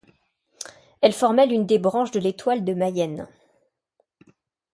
[1.01, 3.27] Elle formait l'une des branches de l'étoile de Mayenne.